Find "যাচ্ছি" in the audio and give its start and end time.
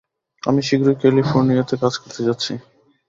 2.27-2.53